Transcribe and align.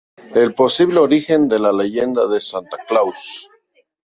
El 0.33 0.55
posible 0.61 0.97
origen 0.99 1.47
de 1.47 1.59
la 1.59 1.71
leyenda 1.71 2.25
de 2.27 2.41
Santa 2.41 2.77
Klaus. 2.87 3.23